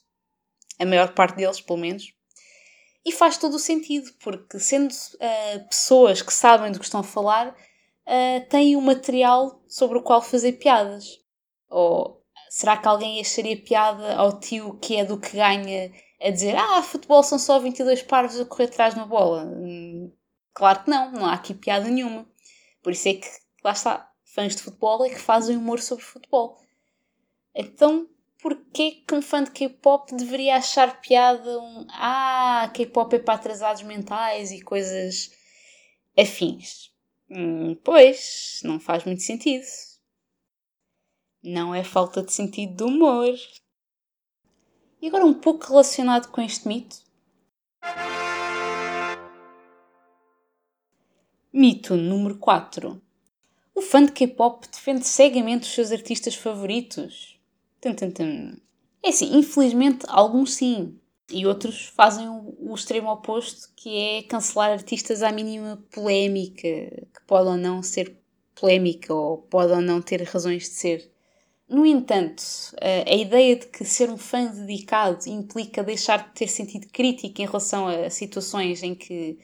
A 0.78 0.86
maior 0.86 1.12
parte 1.12 1.36
deles, 1.36 1.60
pelo 1.60 1.78
menos. 1.78 2.14
E 3.04 3.12
faz 3.12 3.36
todo 3.36 3.56
o 3.56 3.58
sentido, 3.58 4.10
porque 4.20 4.58
sendo 4.58 4.90
uh, 4.90 5.68
pessoas 5.68 6.22
que 6.22 6.32
sabem 6.32 6.72
do 6.72 6.78
que 6.78 6.86
estão 6.86 7.00
a 7.00 7.04
falar, 7.04 7.54
uh, 8.06 8.48
têm 8.48 8.76
o 8.76 8.78
um 8.78 8.82
material 8.82 9.62
sobre 9.68 9.98
o 9.98 10.02
qual 10.02 10.22
fazer 10.22 10.52
piadas. 10.52 11.20
Ou 11.68 12.24
Será 12.54 12.76
que 12.76 12.86
alguém 12.86 13.20
acharia 13.20 13.60
piada 13.60 14.14
ao 14.14 14.38
tio 14.38 14.78
que 14.78 14.94
é 14.94 15.04
do 15.04 15.18
que 15.18 15.32
ganha 15.32 15.90
a 16.22 16.30
dizer 16.30 16.54
ah, 16.54 16.80
futebol 16.84 17.20
são 17.24 17.36
só 17.36 17.58
22 17.58 18.04
parvos 18.04 18.38
a 18.38 18.44
correr 18.44 18.66
atrás 18.66 18.94
na 18.94 19.04
bola? 19.04 19.42
Hum, 19.44 20.12
claro 20.52 20.84
que 20.84 20.88
não, 20.88 21.10
não 21.10 21.26
há 21.26 21.32
aqui 21.32 21.52
piada 21.52 21.88
nenhuma. 21.88 22.24
Por 22.80 22.92
isso 22.92 23.08
é 23.08 23.14
que, 23.14 23.26
lá 23.64 23.72
está, 23.72 24.08
fãs 24.24 24.54
de 24.54 24.62
futebol 24.62 25.04
é 25.04 25.08
que 25.08 25.18
fazem 25.18 25.56
humor 25.56 25.80
sobre 25.80 26.04
futebol. 26.04 26.56
Então, 27.52 28.08
porquê 28.40 29.02
que 29.04 29.16
um 29.16 29.20
fã 29.20 29.42
de 29.42 29.50
K-pop 29.50 30.14
deveria 30.14 30.54
achar 30.54 31.00
piada 31.00 31.58
um 31.58 31.84
ah, 31.90 32.70
K-pop 32.72 33.16
é 33.16 33.18
para 33.18 33.34
atrasados 33.34 33.82
mentais 33.82 34.52
e 34.52 34.62
coisas 34.62 35.32
afins? 36.16 36.93
Hum, 37.30 37.74
pois, 37.82 38.60
não 38.64 38.78
faz 38.78 39.04
muito 39.04 39.22
sentido. 39.22 39.64
Não 41.42 41.74
é 41.74 41.82
falta 41.84 42.22
de 42.22 42.32
sentido 42.32 42.76
de 42.76 42.82
humor. 42.84 43.34
E 45.00 45.08
agora 45.08 45.24
um 45.24 45.34
pouco 45.34 45.66
relacionado 45.66 46.30
com 46.30 46.40
este 46.40 46.66
mito. 46.66 46.96
Mito 51.52 51.96
número 51.96 52.38
4. 52.38 53.00
O 53.74 53.82
fã 53.82 54.04
de 54.04 54.12
K-pop 54.12 54.66
defende 54.68 55.06
cegamente 55.06 55.68
os 55.68 55.74
seus 55.74 55.92
artistas 55.92 56.34
favoritos. 56.34 57.38
É 59.02 59.08
assim, 59.08 59.36
infelizmente, 59.36 60.06
alguns 60.08 60.54
sim. 60.54 60.98
E 61.30 61.46
outros 61.46 61.86
fazem 61.86 62.28
o, 62.28 62.54
o, 62.58 62.74
extremo 62.74 63.10
oposto, 63.10 63.70
que 63.74 63.96
é 63.96 64.22
cancelar 64.22 64.72
artistas 64.72 65.22
à 65.22 65.32
mínima 65.32 65.82
polémica, 65.90 66.60
que 66.60 67.22
pode 67.26 67.48
ou 67.48 67.56
não 67.56 67.82
ser 67.82 68.16
polémica, 68.54 69.12
ou 69.14 69.38
pode 69.38 69.72
ou 69.72 69.80
não 69.80 70.02
ter 70.02 70.22
razões 70.22 70.64
de 70.64 70.74
ser. 70.74 71.14
No 71.66 71.86
entanto, 71.86 72.42
a 73.06 73.14
ideia 73.14 73.56
de 73.56 73.66
que 73.66 73.84
ser 73.84 74.10
um 74.10 74.18
fã 74.18 74.44
dedicado 74.46 75.26
implica 75.26 75.82
deixar 75.82 76.28
de 76.28 76.34
ter 76.34 76.46
sentido 76.46 76.88
crítico 76.88 77.40
em 77.40 77.46
relação 77.46 77.88
a 77.88 78.10
situações 78.10 78.82
em 78.82 78.94
que 78.94 79.38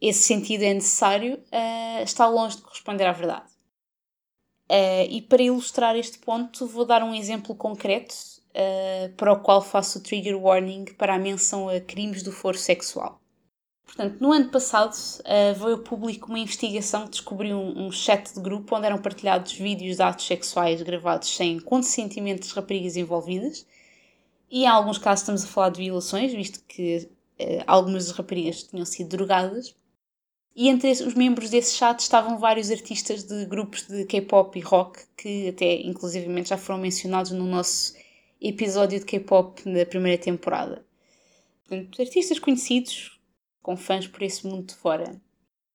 esse 0.00 0.22
sentido 0.22 0.62
é 0.62 0.72
necessário 0.72 1.38
está 2.02 2.26
longe 2.26 2.56
de 2.56 2.62
corresponder 2.62 3.04
à 3.04 3.12
verdade. 3.12 3.50
E 5.10 5.20
para 5.22 5.42
ilustrar 5.42 5.94
este 5.94 6.18
ponto, 6.18 6.66
vou 6.66 6.86
dar 6.86 7.02
um 7.02 7.14
exemplo 7.14 7.54
concreto 7.54 8.39
eh, 8.52 9.10
para 9.16 9.32
o 9.32 9.40
qual 9.40 9.62
faço 9.62 9.98
o 9.98 10.02
trigger 10.02 10.36
warning 10.36 10.86
para 10.98 11.14
a 11.14 11.18
menção 11.18 11.68
a 11.68 11.80
crimes 11.80 12.22
do 12.22 12.32
foro 12.32 12.58
sexual. 12.58 13.20
Portanto, 13.84 14.20
no 14.20 14.32
ano 14.32 14.50
passado 14.50 14.94
uh, 14.94 15.54
veio 15.58 15.72
ao 15.72 15.78
público 15.78 16.28
uma 16.28 16.38
investigação 16.38 17.04
que 17.04 17.10
descobriu 17.10 17.56
um, 17.56 17.86
um, 17.86 17.92
chat 17.92 18.32
de 18.32 18.40
grupo 18.40 18.76
onde 18.76 18.86
eram 18.86 18.98
partilhados 18.98 19.52
vídeos 19.52 19.96
de 19.96 20.02
atos 20.02 20.26
sexuais 20.26 20.80
gravados 20.80 21.34
sem 21.34 21.58
consentimento 21.58 22.40
das 22.40 22.52
raparigas 22.52 22.96
envolvidas. 22.96 23.66
E 24.48 24.62
em 24.62 24.66
alguns 24.68 24.98
casos 24.98 25.22
estamos 25.22 25.44
a 25.44 25.48
falar 25.48 25.70
de 25.70 25.82
violações, 25.82 26.32
visto 26.32 26.60
que 26.68 27.08
uh, 27.40 27.64
algumas 27.66 28.06
das 28.06 28.16
raparigas 28.16 28.62
tinham 28.62 28.84
sido 28.84 29.08
drogadas. 29.08 29.74
E 30.54 30.68
entre 30.68 30.90
os 30.90 31.14
membros 31.14 31.50
desse 31.50 31.76
chat 31.76 31.98
estavam 31.98 32.38
vários 32.38 32.70
artistas 32.70 33.24
de 33.24 33.44
grupos 33.46 33.86
de 33.88 34.04
K-pop 34.04 34.56
e 34.58 34.62
rock, 34.62 35.00
que 35.16 35.48
até 35.48 35.80
inclusivamente 35.82 36.50
já 36.50 36.58
foram 36.58 36.80
mencionados 36.80 37.32
no 37.32 37.44
nosso 37.44 37.94
episódio 38.40 38.98
de 38.98 39.04
K-pop 39.04 39.62
da 39.70 39.84
primeira 39.84 40.20
temporada. 40.20 40.84
Portanto, 41.66 42.00
artistas 42.00 42.38
conhecidos, 42.38 43.20
com 43.62 43.76
fãs 43.76 44.06
por 44.06 44.22
esse 44.22 44.46
mundo 44.46 44.68
de 44.68 44.74
fora. 44.74 45.20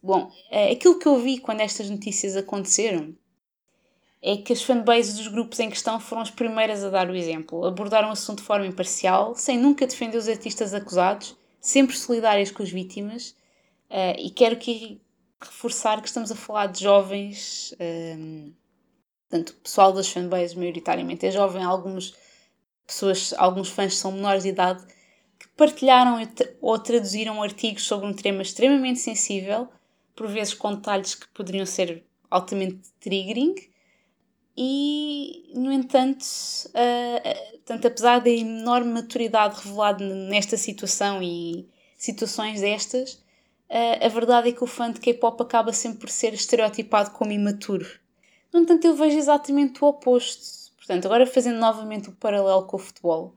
Bom, 0.01 0.31
eh, 0.51 0.71
aquilo 0.71 0.99
que 0.99 1.07
eu 1.07 1.19
vi 1.19 1.39
quando 1.39 1.61
estas 1.61 1.89
notícias 1.89 2.35
aconteceram 2.35 3.15
é 4.21 4.37
que 4.37 4.53
as 4.53 4.63
fanbases 4.63 5.15
dos 5.15 5.27
grupos 5.27 5.59
em 5.59 5.69
questão 5.69 5.99
foram 5.99 6.23
as 6.23 6.31
primeiras 6.31 6.83
a 6.83 6.89
dar 6.89 7.09
o 7.09 7.15
exemplo. 7.15 7.63
Abordaram 7.65 8.09
o 8.09 8.11
assunto 8.11 8.39
de 8.39 8.45
forma 8.45 8.65
imparcial, 8.65 9.35
sem 9.35 9.57
nunca 9.57 9.85
defender 9.85 10.17
os 10.17 10.27
artistas 10.27 10.73
acusados, 10.73 11.37
sempre 11.61 11.95
solidárias 11.95 12.49
com 12.49 12.63
as 12.63 12.71
vítimas. 12.71 13.35
Uh, 13.89 14.17
e 14.17 14.31
quero 14.31 14.55
aqui 14.55 14.99
reforçar 15.39 16.01
que 16.01 16.07
estamos 16.07 16.31
a 16.31 16.35
falar 16.35 16.67
de 16.67 16.81
jovens, 16.81 17.75
um, 17.79 17.83
ehm, 17.83 18.53
portanto, 19.29 19.49
o 19.51 19.61
pessoal 19.61 19.93
das 19.93 20.09
fanbases 20.09 20.55
maioritariamente 20.55 21.25
é 21.25 21.31
jovem, 21.31 21.63
algumas 21.63 22.13
pessoas, 22.85 23.33
alguns 23.37 23.69
fãs 23.69 23.95
são 23.97 24.11
menores 24.11 24.43
de 24.43 24.49
idade, 24.49 24.85
que 25.39 25.47
partilharam 25.49 26.17
ou 26.61 26.79
traduziram 26.79 27.41
artigos 27.41 27.83
sobre 27.83 28.07
um 28.07 28.13
tema 28.13 28.41
extremamente 28.41 28.99
sensível, 28.99 29.69
por 30.15 30.27
vezes 30.27 30.53
com 30.53 30.75
detalhes 30.75 31.15
que 31.15 31.27
poderiam 31.29 31.65
ser 31.65 32.05
altamente 32.29 32.89
triggering, 32.99 33.55
e, 34.57 35.51
no 35.53 35.71
entanto, 35.71 36.23
uh, 36.23 37.59
tanto 37.65 37.87
apesar 37.87 38.19
da 38.19 38.29
enorme 38.29 38.93
maturidade 38.93 39.59
revelada 39.61 40.03
nesta 40.03 40.55
situação 40.55 41.21
e 41.21 41.67
situações 41.97 42.61
destas, 42.61 43.13
uh, 43.69 44.05
a 44.05 44.07
verdade 44.07 44.49
é 44.49 44.51
que 44.53 44.63
o 44.63 44.67
fã 44.67 44.89
de 44.91 45.01
K-pop 45.01 45.41
acaba 45.41 45.73
sempre 45.73 45.99
por 45.99 46.09
ser 46.09 46.33
estereotipado 46.33 47.11
como 47.11 47.33
imaturo. 47.33 47.85
No 48.53 48.61
entanto, 48.61 48.85
eu 48.85 48.95
vejo 48.95 49.17
exatamente 49.17 49.83
o 49.83 49.87
oposto. 49.87 50.64
Portanto, 50.85 51.05
agora 51.05 51.25
fazendo 51.25 51.59
novamente 51.59 52.09
o 52.09 52.11
paralelo 52.11 52.65
com 52.67 52.77
o 52.77 52.79
futebol 52.79 53.33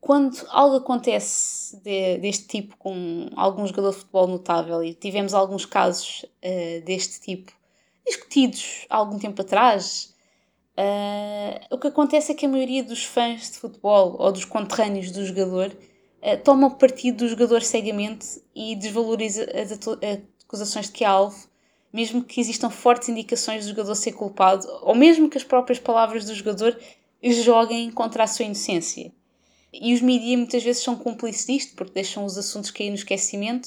quando 0.00 0.46
algo 0.50 0.76
acontece 0.76 1.76
de, 1.82 2.18
deste 2.18 2.46
tipo 2.46 2.76
com 2.76 3.28
algum 3.36 3.66
jogador 3.66 3.90
de 3.90 3.96
futebol 3.98 4.26
notável, 4.26 4.82
e 4.82 4.94
tivemos 4.94 5.34
alguns 5.34 5.66
casos 5.66 6.24
uh, 6.24 6.84
deste 6.84 7.20
tipo 7.20 7.52
discutidos 8.06 8.86
há 8.88 8.96
algum 8.96 9.18
tempo 9.18 9.42
atrás, 9.42 10.14
uh, 10.78 11.74
o 11.74 11.78
que 11.78 11.88
acontece 11.88 12.32
é 12.32 12.34
que 12.34 12.46
a 12.46 12.48
maioria 12.48 12.82
dos 12.82 13.04
fãs 13.04 13.50
de 13.50 13.58
futebol 13.58 14.16
ou 14.18 14.32
dos 14.32 14.44
conterrâneos 14.44 15.10
do 15.10 15.24
jogador 15.26 15.76
uh, 16.22 16.42
tomam 16.42 16.70
partido 16.70 17.18
do 17.18 17.28
jogador 17.28 17.62
cegamente 17.62 18.42
e 18.54 18.74
desvaloriza 18.76 19.44
as 19.44 19.72
acusações 20.44 20.86
de 20.86 20.92
que 20.92 21.04
é 21.04 21.08
alvo, 21.08 21.47
mesmo 21.98 22.22
que 22.22 22.40
existam 22.40 22.70
fortes 22.70 23.08
indicações 23.08 23.64
do 23.64 23.70
jogador 23.70 23.94
ser 23.94 24.12
culpado, 24.12 24.66
ou 24.82 24.94
mesmo 24.94 25.28
que 25.28 25.36
as 25.36 25.44
próprias 25.44 25.78
palavras 25.78 26.24
do 26.24 26.34
jogador 26.34 26.78
joguem 27.22 27.90
contra 27.90 28.22
a 28.22 28.26
sua 28.26 28.44
inocência. 28.44 29.12
E 29.72 29.92
os 29.92 30.00
mídias 30.00 30.38
muitas 30.38 30.62
vezes 30.62 30.82
são 30.82 30.96
cúmplices 30.96 31.46
disto, 31.46 31.74
porque 31.74 31.94
deixam 31.94 32.24
os 32.24 32.38
assuntos 32.38 32.70
cair 32.70 32.90
no 32.90 32.94
esquecimento 32.94 33.66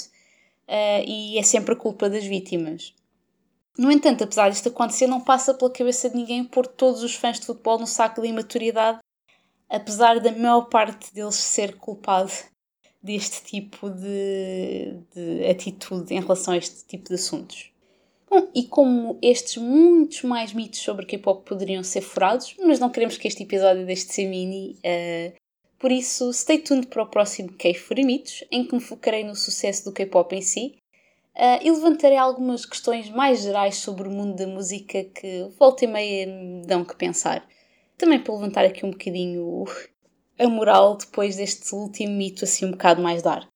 uh, 0.67 1.03
e 1.05 1.37
é 1.37 1.43
sempre 1.43 1.73
a 1.73 1.77
culpa 1.77 2.09
das 2.09 2.23
vítimas. 2.23 2.93
No 3.77 3.91
entanto, 3.91 4.23
apesar 4.23 4.49
disto 4.49 4.69
acontecer, 4.69 5.07
não 5.07 5.19
passa 5.19 5.53
pela 5.53 5.71
cabeça 5.71 6.09
de 6.09 6.15
ninguém 6.15 6.43
pôr 6.43 6.65
todos 6.65 7.03
os 7.03 7.15
fãs 7.15 7.39
de 7.39 7.45
futebol 7.45 7.77
no 7.77 7.87
saco 7.87 8.21
da 8.21 8.27
imaturidade 8.27 8.99
apesar 9.71 10.19
da 10.19 10.31
maior 10.33 10.63
parte 10.63 11.13
deles 11.13 11.35
ser 11.35 11.77
culpado 11.77 12.31
deste 13.01 13.41
tipo 13.43 13.89
de, 13.89 14.99
de 15.15 15.45
atitude 15.49 16.13
em 16.13 16.19
relação 16.19 16.53
a 16.53 16.57
este 16.57 16.85
tipo 16.85 17.07
de 17.07 17.15
assuntos. 17.15 17.71
Bom, 18.31 18.47
e 18.55 18.63
como 18.63 19.19
estes 19.21 19.57
muitos 19.57 20.23
mais 20.23 20.53
mitos 20.53 20.79
sobre 20.79 21.05
K-pop 21.05 21.43
poderiam 21.43 21.83
ser 21.83 22.01
furados, 22.01 22.55
mas 22.59 22.79
não 22.79 22.89
queremos 22.89 23.17
que 23.17 23.27
este 23.27 23.43
episódio 23.43 23.85
deixe 23.85 24.07
de 24.07 24.13
ser 24.13 24.27
mini, 24.27 24.79
uh, 24.85 25.33
por 25.77 25.91
isso 25.91 26.31
stay 26.31 26.59
tuned 26.59 26.87
para 26.87 27.03
o 27.03 27.07
próximo 27.07 27.51
K-Fura 27.53 28.03
Mitos, 28.03 28.43
em 28.49 28.63
que 28.63 28.73
me 28.73 28.79
focarei 28.79 29.23
no 29.23 29.35
sucesso 29.35 29.83
do 29.85 29.91
K-pop 29.91 30.35
em 30.35 30.41
si 30.41 30.77
uh, 31.35 31.59
e 31.61 31.69
levantarei 31.69 32.17
algumas 32.17 32.65
questões 32.65 33.09
mais 33.09 33.41
gerais 33.41 33.75
sobre 33.75 34.07
o 34.07 34.11
mundo 34.11 34.35
da 34.35 34.47
música 34.47 35.03
que 35.03 35.49
volta 35.59 35.83
e 35.83 35.87
meia 35.87 36.27
me 36.27 36.65
dão 36.65 36.85
que 36.85 36.95
pensar. 36.95 37.45
Também 37.97 38.19
para 38.19 38.33
levantar 38.33 38.65
aqui 38.65 38.85
um 38.85 38.91
bocadinho 38.91 39.65
a 40.39 40.47
moral 40.47 40.95
depois 40.97 41.35
deste 41.35 41.75
último 41.75 42.13
mito 42.13 42.45
assim 42.45 42.65
um 42.65 42.71
bocado 42.71 43.01
mais 43.01 43.21
dark. 43.21 43.50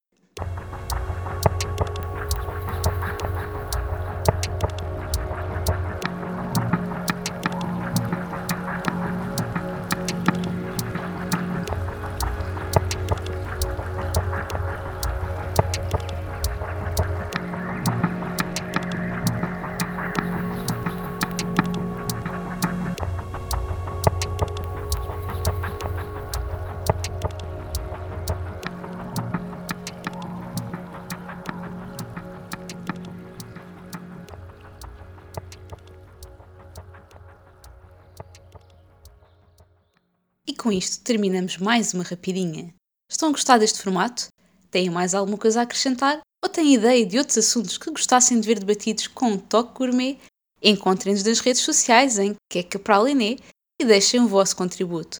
Com 40.65 40.71
isto 40.71 41.03
terminamos 41.03 41.59
mais 41.59 41.93
uma 41.93 42.03
rapidinha. 42.03 42.73
Estão 43.07 43.29
a 43.29 43.31
gostar 43.31 43.59
deste 43.59 43.79
formato? 43.83 44.29
Têm 44.71 44.89
mais 44.89 45.13
alguma 45.13 45.37
coisa 45.37 45.59
a 45.59 45.63
acrescentar? 45.63 46.21
Ou 46.43 46.49
têm 46.49 46.73
ideia 46.73 47.05
de 47.05 47.19
outros 47.19 47.37
assuntos 47.37 47.77
que 47.77 47.91
gostassem 47.91 48.39
de 48.39 48.47
ver 48.47 48.57
debatidos 48.57 49.05
com 49.05 49.33
um 49.33 49.37
toque 49.37 49.77
gourmet? 49.77 50.17
Encontrem-nos 50.63 51.23
nas 51.23 51.39
redes 51.39 51.61
sociais 51.61 52.17
em 52.17 52.33
Queca 52.51 52.79
Praliné 52.79 53.35
e 53.79 53.85
deixem 53.85 54.19
o 54.21 54.27
vosso 54.27 54.55
contributo. 54.55 55.17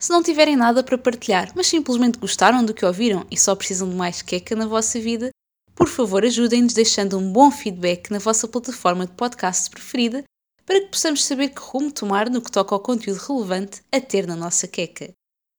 Se 0.00 0.10
não 0.10 0.22
tiverem 0.22 0.54
nada 0.54 0.80
para 0.84 0.96
partilhar, 0.96 1.50
mas 1.56 1.66
simplesmente 1.66 2.20
gostaram 2.20 2.64
do 2.64 2.72
que 2.72 2.86
ouviram 2.86 3.26
e 3.28 3.36
só 3.36 3.56
precisam 3.56 3.90
de 3.90 3.96
mais 3.96 4.22
queca 4.22 4.54
na 4.54 4.68
vossa 4.68 5.00
vida, 5.00 5.30
por 5.74 5.88
favor 5.88 6.24
ajudem-nos 6.24 6.72
deixando 6.72 7.18
um 7.18 7.32
bom 7.32 7.50
feedback 7.50 8.12
na 8.12 8.20
vossa 8.20 8.46
plataforma 8.46 9.08
de 9.08 9.12
podcast 9.14 9.68
preferida 9.70 10.22
para 10.66 10.80
que 10.80 10.88
possamos 10.88 11.24
saber 11.24 11.50
que 11.50 11.60
rumo 11.60 11.92
tomar 11.92 12.30
no 12.30 12.40
que 12.40 12.50
toca 12.50 12.74
ao 12.74 12.80
conteúdo 12.80 13.18
relevante 13.18 13.82
a 13.92 14.00
ter 14.00 14.26
na 14.26 14.36
nossa 14.36 14.66
queca. 14.66 15.12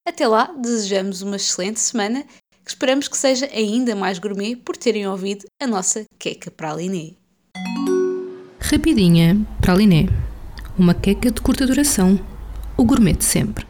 Até 0.08 0.28
lá, 0.28 0.54
desejamos 0.58 1.22
uma 1.22 1.36
excelente 1.36 1.80
semana, 1.80 2.24
que 2.64 2.70
esperamos 2.70 3.08
que 3.08 3.18
seja 3.18 3.50
ainda 3.54 3.96
mais 3.96 4.20
gourmet 4.20 4.56
por 4.56 4.78
terem 4.78 5.08
ouvido 5.08 5.46
a 5.62 5.68
nossa 5.68 6.06
queca 6.20 6.52
praliné. 6.52 7.14
Rapidinha 8.60 9.46
praliné. 9.62 10.08
Uma 10.78 10.94
queca 10.94 11.32
de 11.32 11.42
curta 11.42 11.66
duração. 11.66 12.20
O 12.78 12.84
gourmet 12.84 13.14
de 13.14 13.24
sempre. 13.24 13.66